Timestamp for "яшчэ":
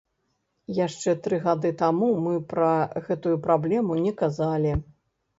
0.75-1.11